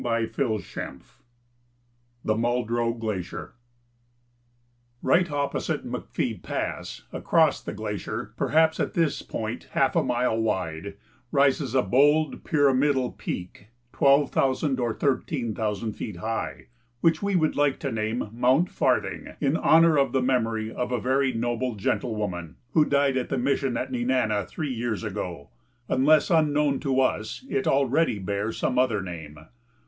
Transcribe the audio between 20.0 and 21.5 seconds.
the memory of a very